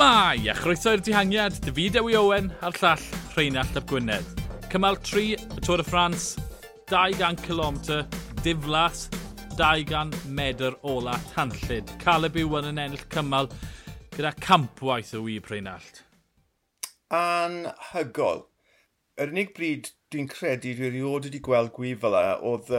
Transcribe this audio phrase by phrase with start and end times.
[0.00, 3.02] Shmai, a chroeso i'r dihangiad, David Ewi Owen a'r llall
[3.34, 4.30] Rheinald Ap Gwynedd.
[4.72, 6.30] Cymal 3, y Tôr y Ffrans,
[6.88, 7.76] 200 km,
[8.40, 9.02] diflas,
[9.58, 11.92] 200 medr ola tanllid.
[12.00, 13.50] Caleb yw yn ennill cymal
[14.16, 16.00] gyda campwaith o wyb Rheinald.
[17.12, 18.46] Anhygol.
[19.20, 22.72] Yr unig bryd dwi'n credu dwi erioed wedi gweld gwyf fel yna oedd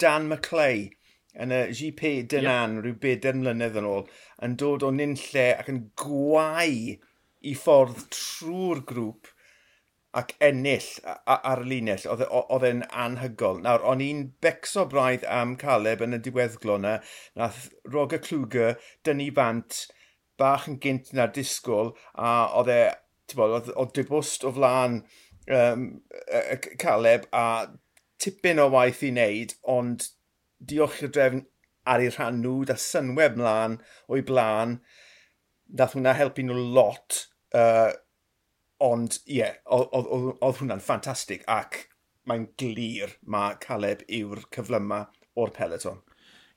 [0.00, 0.88] Dan McClay
[1.40, 2.84] yn y GP Dynan yep.
[2.84, 4.04] rhyw bedair mlynedd yn ôl
[4.44, 6.74] yn dod o nynlle ac yn gwau
[7.42, 9.30] i ffordd trwy'r grŵp
[10.20, 10.88] ac ennill
[11.24, 12.04] ar y linell.
[12.04, 13.62] E, oedd e'n anhygol.
[13.64, 16.98] Nawr, o'n i'n becso braidd am Caleb yn y diweddglo yna.
[17.40, 18.76] Nath Roger Kluger
[19.08, 19.86] dynnu bant
[20.40, 22.80] bach yn gynt na'r disgwyl a oedd e,
[23.38, 25.00] oedd, oedd dibwst o flaen
[25.48, 25.86] um,
[26.82, 27.46] Caleb a
[28.22, 30.10] tipyn o waith i wneud, ond
[30.68, 31.44] diolch i'r drefn
[31.92, 33.78] ar eu rhan nhw, da synweb mlaen
[34.12, 34.78] o'i blaen.
[35.66, 37.24] Dath hwnna helpu nhw lot,
[37.56, 37.90] uh,
[38.82, 41.86] ond ie, yeah, oedd hwnna'n ffantastig ac
[42.28, 45.04] mae'n glir mae Caleb yw'r cyflyma
[45.38, 46.02] o'r peleton.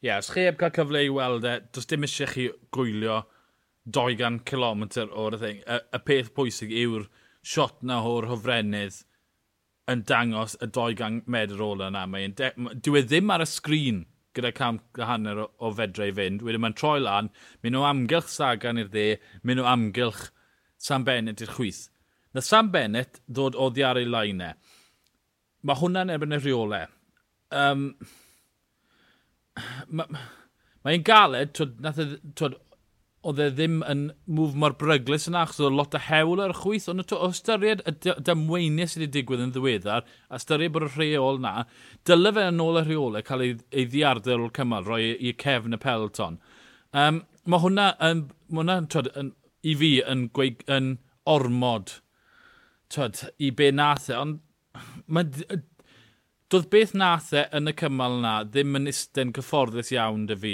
[0.02, 3.24] Ie, yeah, os chi heb cael cyfle i weld e, does dim eisiau chi gwylio
[3.98, 5.62] 200 km o'r thing.
[5.66, 7.08] y, y peth pwysig yw'r
[7.46, 9.02] siot na o'r hofrenydd,
[9.92, 12.06] yn dangos y 200 medr ola yna.
[12.10, 14.04] Mae'n dyw e ddim ar y sgrin
[14.36, 16.44] gyda cam hanner o, o fedra i fynd.
[16.46, 17.32] Wedyn mae'n troi lan,
[17.64, 19.08] mynd o amgylch Sagan i'r dde,
[19.44, 20.30] mynd o amgylch
[20.82, 21.86] Sam Bennett i'r chwyth.
[22.36, 24.52] Na Sam Bennett ddod o ddiar ei lainau.
[24.52, 24.84] E.
[25.66, 26.90] Mae hwnna'n erbyn y rheolau.
[27.56, 27.92] Um,
[30.86, 32.58] Mae'n ma galed, twyd, nath, e twyd,
[33.26, 34.04] oedd e ddim yn
[34.38, 37.82] mwf mor bryglis yna, achos oedd lot o hewl ar y chwyth, ond o ystyried
[37.90, 41.54] y damweiniau sydd wedi digwydd yn ddiweddar, a ystyried bod y rheol na,
[42.06, 45.78] dyle fe yn ôl y rheolau cael ei, ei ddiarder o'r cymal, roi i cefn
[45.78, 46.38] y pelton.
[46.96, 49.34] Um, mae hwnna, yn, ma hwnna twyd, yn,
[49.66, 51.98] i fi yn, gweig, yn ormod
[52.94, 54.44] twyd, i be nath e, ond
[55.08, 55.26] mae
[56.54, 60.54] doedd beth nath e yn y cymal na ddim yn isten cyfforddus iawn dy fi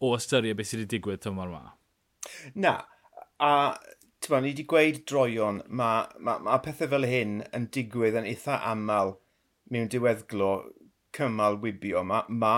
[0.00, 1.74] o ystyried beth sydd wedi digwydd tymor yma.
[2.54, 2.74] Na,
[3.40, 3.52] a
[4.20, 8.58] tyma, ni wedi gweud droion, mae ma, ma pethau fel hyn yn digwydd yn eitha
[8.70, 9.16] aml
[9.72, 10.52] mewn diweddglo
[11.16, 12.02] cymal wybio.
[12.06, 12.56] Mae ma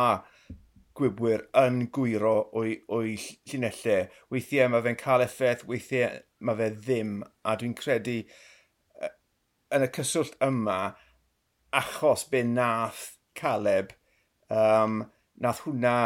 [0.98, 3.14] gwybwyr yn gwyro o'i, oi
[3.48, 4.08] llinellau.
[4.32, 7.14] Weithiau mae fe'n cael effaith, weithiau mae fe ddim.
[7.46, 8.18] A dwi'n credu
[9.72, 10.78] yn y cyswllt yma,
[11.72, 13.94] achos be nath Caleb,
[14.52, 15.06] um,
[15.40, 15.96] nath hwnna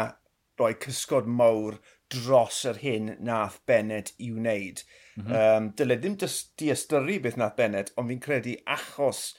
[0.57, 1.77] rhoi cysgod mawr
[2.13, 4.83] dros yr hyn nath Bennett i wneud.
[5.17, 5.37] Mm -hmm.
[5.57, 9.33] um, dyle ddim diastyru beth nath Bennett, ond fi'n credu achos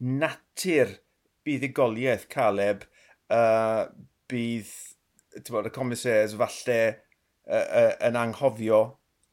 [0.00, 0.98] natur
[1.46, 2.84] buddugoliaeth Caleb,
[3.32, 3.86] uh,
[4.30, 4.72] bydd
[5.50, 6.80] bod, y comisers falle
[7.46, 8.82] uh, uh, yn anghofio,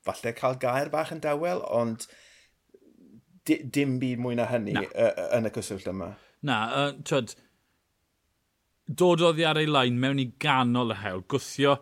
[0.06, 2.08] falle cael gair bach yn dawel, ond
[3.48, 4.78] di, dim byd mwy na hynny.
[4.94, 6.14] Uh, yn y cyswllt yma.
[6.46, 7.34] Na, uh, twyd,
[8.88, 11.78] dod oddi ar ei lain mewn i ganol y hewl, gwthio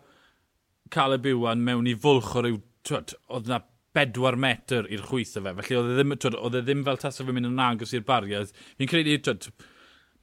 [0.93, 3.61] cael y bywan mewn i fwlch o ryw, twyd, oedd na
[3.95, 5.53] bedwar metr i'r chwyth o fe.
[5.59, 8.05] Felly oedd e ddim, twyd, oedd e ddim fel tasa fe mynd yn agos i'r
[8.07, 8.51] bariad.
[8.79, 9.49] Fi'n credu, twyd,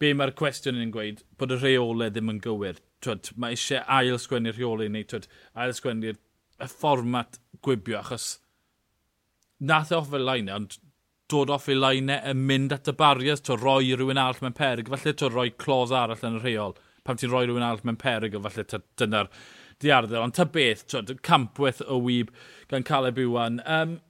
[0.02, 2.82] be mae'r cwestiwn yn gweud, bod y rheolau ddim yn gywir.
[3.02, 5.28] Twyd, mae eisiau ail sgwennu'r rheolau neu twyd,
[5.58, 6.18] ail sgwennu'r
[6.62, 8.36] y fformat gwibio achos
[9.62, 10.76] nath e off fel lai e, ond
[11.32, 14.90] dod off ei lainau yn mynd at y barias, to roi rhywun arall mewn perig,
[14.92, 16.76] falle to roi clos arall yn y rheol.
[17.06, 19.30] Pam ti'n roi rhywun arall mewn perig, falle dyna'r
[19.82, 20.22] diarddel.
[20.22, 22.32] Ond ta beth, to, campwyth o wyb
[22.70, 23.60] gan Caleb Iwan.
[23.66, 24.00] Um,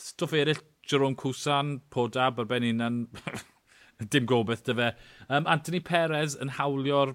[0.00, 3.06] stwff eraill, Jerome Cousan, Podab, ar ben un
[4.12, 4.90] dim gobeith dy fe.
[5.28, 7.14] Um, Anthony Perez yn hawlio'r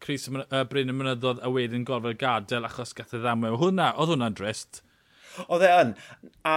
[0.00, 3.54] Cris uh, Bryn y Mynyddodd a wedyn gorfod gadael achos gath y ddamwe.
[3.60, 4.82] Hwna, oedd hwnna'n drist.
[5.46, 5.94] Oedd e yn.
[6.48, 6.56] A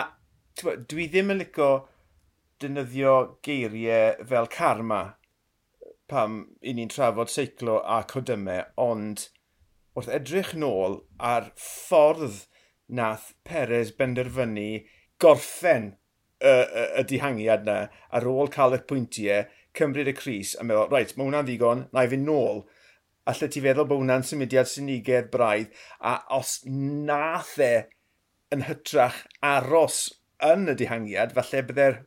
[0.60, 1.70] dwi ddim yn licio
[2.62, 3.16] dynyddio
[3.46, 5.02] geiriau fel karma
[6.10, 9.28] pam i ni'n trafod seiclo a codymau, ond
[9.98, 11.02] wrth edrych nôl
[11.32, 12.46] ar ffordd
[13.00, 14.70] nath Perez benderfynu
[15.22, 15.92] gorffen
[16.42, 17.80] y, y, y dihangiad yna
[18.16, 19.46] ar ôl cael y pwyntiau,
[19.78, 22.64] cymryd y Cris a meddwl, reit, mae hwnna'n ddigon, na i fynd nôl.
[23.30, 27.74] Alla ti feddwl bod hwnna'n symudiad synigedd braidd, a os nath e
[28.56, 30.08] yn hytrach aros
[30.46, 32.00] yn y dihangiad, falle bydde'r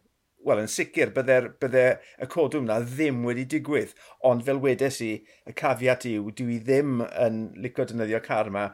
[0.46, 1.84] wel, yn sicr, byddai'r bydde
[2.22, 3.94] y codwm na ddim wedi digwydd.
[4.28, 5.12] Ond fel wedes i,
[5.48, 8.66] y cafiat yw, dwi ddim yn licio dynyddio car yma,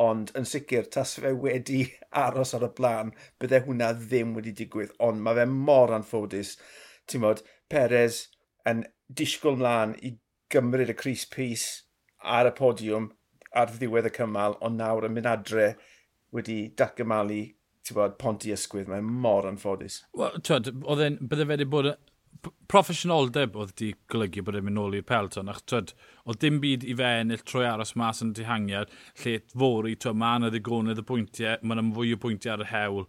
[0.00, 1.82] ond yn sicr, tas fe wedi
[2.26, 4.94] aros ar y blaen, byddai hwnna ddim wedi digwydd.
[5.02, 6.56] Ond mae fe mor anffodus.
[7.06, 7.42] Ti'n modd,
[7.72, 8.26] Perez
[8.68, 10.16] yn disgwyl mlaen i
[10.52, 11.66] gymryd y Cris Pys
[12.22, 13.10] ar y podiwm
[13.56, 15.68] ar ddiwedd y cymal, ond nawr yn mynd adre
[16.34, 17.42] wedi datgymalu
[17.94, 20.02] bod, Ponti Ysgwydd, mae'n mor anffodus.
[20.16, 21.92] Wel, twyd, oedd e'n, bydde fe wedi bod,
[22.70, 25.92] proffesiynoldeb oedd di golygu bod e'n mynd nôl i'r pelton, ach twyd,
[26.26, 28.92] oedd dim byd i fe ennill trwy aros mas yn dihangiad,
[29.22, 32.70] lle fori, twyd, mae yna ddigonydd y pwyntiau, mae yna fwy o pwyntiau ar y
[32.72, 33.06] hewl,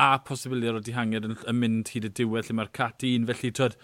[0.00, 3.52] a posibiliad o dihangiad yn, yn mynd hyd y diwedd lle mae'r cat un, felly
[3.60, 3.76] twyd,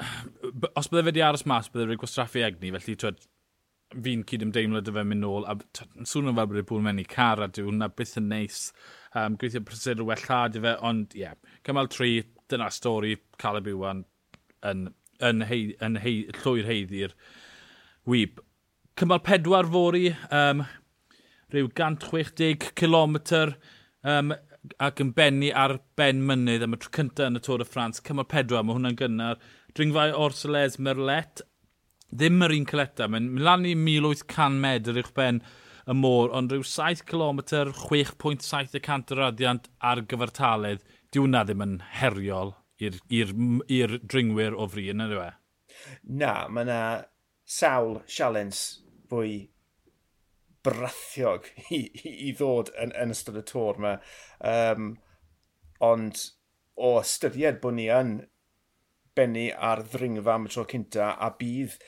[0.00, 3.28] os bydde fe wedi aros mas, bydde fe wedi gwastraffu egni, felly twyd,
[3.90, 5.58] fi'n cyd ymdeimlo dy fe mynd nôl, a
[6.06, 8.70] swnio fel bod e'n bwyd mewn i car a dyw hwnna byth yn neis.
[8.70, 11.34] Nice Um, gweithio Prysur well llad i fe, ond ie, yeah,
[11.66, 12.12] cymal tri,
[12.50, 14.04] dyna stori Caleb Iwan
[14.66, 14.84] yn,
[15.26, 17.16] yn, hei, yn hei, llwy'r heiddi'r
[18.10, 18.38] wyb.
[19.00, 20.62] Cymal pedwar fori, um,
[21.50, 23.18] rhyw 160 km
[24.06, 24.34] um,
[24.78, 28.02] ac yn benni ar ben mynydd am y tro cyntaf yn y Tôr y Ffrans.
[28.06, 29.40] Cymal pedwar, mae hwnna'n gynnar.
[29.74, 31.42] Dringfau Orsoles, Merlet,
[32.10, 33.08] ddim yr un cyleta.
[33.08, 35.40] Mae'n mynd lan i 1800 medr i'ch ben
[35.86, 37.42] y môr, ond rhyw 7 km,
[37.80, 45.04] 6.7 o radiant ar gyfartaledd, diw na ddim yn heriol i'r dringwyr o fri yn
[45.04, 45.30] ynddo e?
[46.20, 46.80] Na, mae yna
[47.50, 48.62] sawl sialens
[49.10, 49.50] fwy
[50.64, 53.94] brathiog i, i, i ddod yn, yn ystod y tor yma.
[54.40, 54.92] Um,
[55.80, 56.26] ond
[56.80, 58.18] o ystyried bod ni yn
[59.16, 61.78] bennu ar ddringfa am y tro cynta a bydd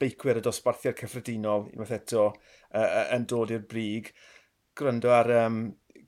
[0.00, 2.30] beicwyr y dosbarthiad cyffredinol, unwaith eto,
[2.74, 4.10] uh, yn dod i'r brig.
[4.78, 5.60] Gwrando ar um,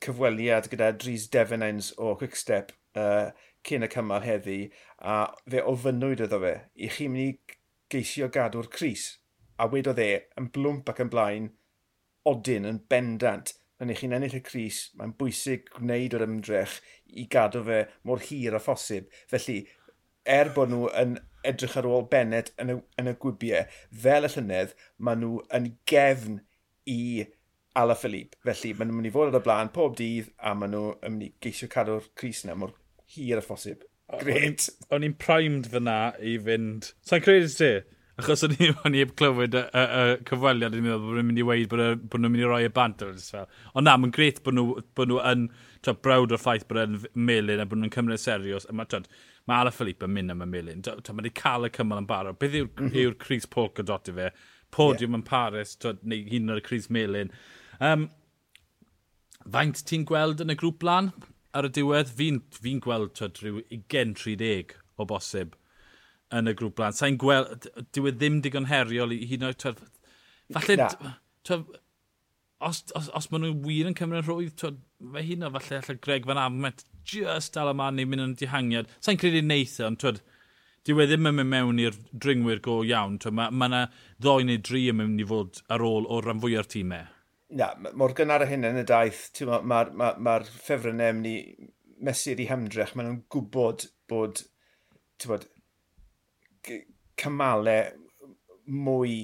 [0.03, 3.31] cyfweliad gyda Dries Devenens o Quickstep uh,
[3.67, 4.59] cyn y cymal heddi,
[5.03, 7.57] a fe ofynnwyd iddo fe, i chi mynd i
[7.93, 9.07] geisio gadw'r Cris.
[9.59, 10.11] A wedodd e,
[10.41, 11.49] yn blwmp ac yn blaen,
[12.29, 13.55] odyn yn bendant.
[13.81, 16.79] Yn eich chi'n ennill y Cris, mae'n bwysig gwneud o'r ymdrech
[17.13, 19.11] i gadw fe mor hir a phosib.
[19.31, 19.59] Felly,
[20.27, 21.19] er bod nhw yn
[21.51, 23.65] edrych ar ôl Bennett yn y, yn y gwybiau,
[24.05, 26.41] fel y llynedd, maen nhw yn gefn
[26.91, 27.01] i
[27.77, 28.39] Ala Philippe.
[28.47, 31.17] Felly, maen nhw'n mynd i fod ar y blaen pob dydd a maen nhw yn
[31.17, 32.73] mynd i geisio cadw'r Cris yna mor
[33.17, 33.85] hir a phosib.
[34.21, 34.69] Gret.
[34.95, 36.93] O'n i'n primed fyna i fynd...
[37.07, 37.73] Sa'n credu ti?
[38.17, 41.45] Achos o'n i heb clywed y, y, y cyfweliad yn meddwl bod nhw'n mynd i
[41.45, 43.03] weid bod, bod nhw'n mynd i roi y bant.
[43.05, 45.43] Ond na, mae'n gret bod nhw, bod nhw yn
[46.01, 48.65] brawd o'r ffaith bod nhw'n melun a bod nhw'n cymryd serios.
[48.73, 48.89] Mae
[49.47, 50.81] ma Ala Philippe yn mynd am y melun.
[50.81, 52.39] Mae wedi cael y cymal yn barod.
[52.41, 52.97] Beth yw'r mm -hmm.
[53.03, 54.31] yw Cris Polk o i fe?
[54.73, 55.21] Podium yeah.
[55.21, 57.35] yn Paris, tra, neu hyn o'r Cris Melun.
[57.85, 58.09] Um,
[59.45, 61.13] faint ti'n gweld yn y grŵp lan
[61.53, 62.17] ar y diwedd?
[62.17, 63.61] Fi'n fi, gweld tra, rhyw
[63.93, 65.53] 20-30 o bosib
[66.35, 66.97] yn y grŵp blan.
[66.97, 69.83] Sa'n gweld, dyw e ddim digon heriol i hyn o'r oed...
[70.55, 70.89] Falle,
[71.47, 71.75] twed,
[72.63, 74.79] os, os, os maen nhw wir yn cymryd rhwydd, twed,
[75.15, 78.91] fe hyn o falle allai Greg Van Amet just dal yma neu mynd yn dihangiad.
[79.05, 80.23] Sa'n credu neitha, e, ond twed,
[80.87, 83.19] dyw e ddim yn mynd mewn i'r dringwyr go iawn.
[83.23, 83.85] Twed, mae yna
[84.23, 87.07] ddoi neu dri yn mynd i fod ar ôl o'r rhan fwy o'r tîmau.
[87.07, 87.13] E.
[87.59, 91.31] Na, mor gynnar y hyn yn y daith, mae'r ma, ma, ma, ma ffefrynnau mynd
[91.31, 91.37] i
[92.07, 94.43] mesur i hymdrech, maen nhw'n gwybod bod,
[95.21, 95.47] ti'n bod,
[97.21, 97.95] cymalau
[98.67, 99.17] mwy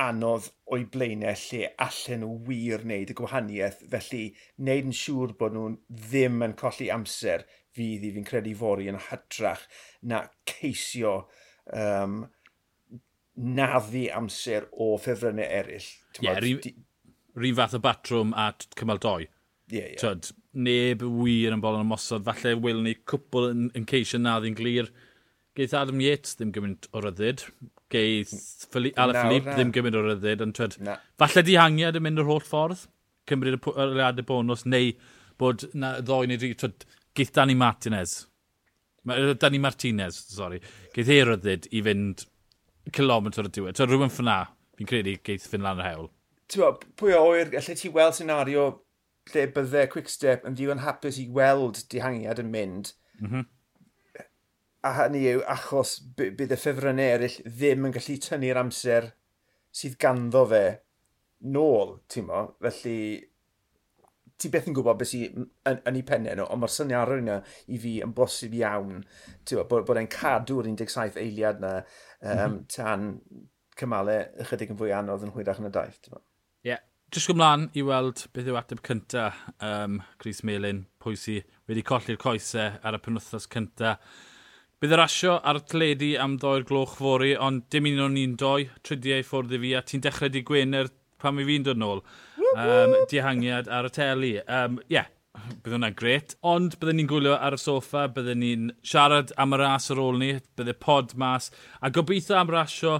[0.00, 3.82] anodd o'i blaenau lle allan nhw wir wneud y gwahaniaeth.
[3.92, 4.22] Felly,
[4.58, 5.76] wneud yn siŵr bod nhw'n
[6.06, 9.64] ddim yn colli amser fydd i fi'n credu fori yn hytrach
[10.10, 11.14] na ceisio
[11.74, 12.24] um,
[13.34, 15.86] naddu amser o ffefrynnau eraill.
[16.20, 16.42] Ie, yeah,
[17.34, 19.24] rhywun fath o batrwm a cymal doi.
[19.24, 19.94] Ie, yeah, ie.
[19.94, 20.02] Yeah.
[20.02, 24.90] Tyd, neb wir yn bolon ymosod, falle wyl ni cwpl yn, yn ceisio naddu'n glir
[25.58, 27.44] geith Adam Yates ddim gymaint o ryddid,
[27.92, 30.96] geith Fili Ala Philippe ddim gymaint o ryddid, ond twed, na.
[31.20, 32.86] falle dihangiad yn mynd yr holl ffordd,
[33.30, 34.90] cymryd y aliadau bonus, neu
[35.40, 38.24] bod na ddoen neu dri, twed, geith Dani Martinez,
[39.06, 40.58] Dani Martinez, sori,
[40.96, 42.26] geith ei ryddid i fynd
[42.94, 43.78] kilometr y diwedd.
[43.78, 44.40] Twed, rhywun ffyna,
[44.78, 46.12] fi'n credu geith fynd lan yr hewl.
[46.50, 48.66] Tewa, pwy o oer, allai ti weld senario
[49.30, 53.52] lle byddai Quickstep yn ddigon hapus i weld dihangiad yn mynd, mm -hmm
[54.84, 59.12] a hynny yw achos bydd y ffefrynnau eraill ddim yn gallu tynnu'r amser
[59.74, 60.64] sydd ganddo fe
[61.54, 62.42] nôl, ti'n mo.
[62.64, 62.98] Felly,
[64.40, 65.48] ti beth yn gwybod beth sy'n yn,
[65.78, 67.38] yn, ei pennau nhw, ond mae'r syniadau yna
[67.72, 69.02] i fi yn bosib iawn
[69.46, 72.58] tywa, bod, bod e'n cadw'r 17 eiliad yna um, mm -hmm.
[72.74, 73.08] tan
[73.78, 76.02] cymalau ychydig yn fwy anodd yn hwyrach yn y daith.
[76.10, 76.20] Ie.
[76.74, 76.82] Yeah.
[77.14, 79.28] Jyst gwmlaen i weld beth yw ateb cynta,
[79.62, 83.92] um, Chris Melin, pwy sydd wedi colli'r coesau ar y penwthnos cynta.
[84.84, 88.66] Bydd y rasio ar tledu am ddoi'r gloch fori, ond dim un o'n ni'n doi,
[88.84, 90.90] tridiau ffwrdd i fi, a ti'n dechrau di Gwener
[91.24, 92.02] pan mi fi'n dod nôl.
[92.52, 94.34] Um, dihangiad ar y teli.
[94.44, 95.08] Um, yeah,
[95.64, 96.36] bydd hwnna'n gret.
[96.44, 100.20] Ond byddwn ni'n gwylio ar y soffa, byddwn ni'n siarad am y ras ar ôl
[100.20, 101.48] ni, bydd y pod mas,
[101.80, 102.98] a gobeithio am rasio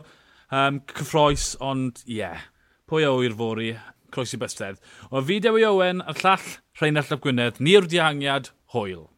[0.48, 2.48] um, cyffroes, ond ie, yeah,
[2.88, 3.74] pwy o i'r fori,
[4.08, 4.80] croesi bystedd.
[5.12, 9.10] O fi Dewi Owen, a'r llall Rheinald Llap Gwynedd, ni'r dihangiad, hwyl.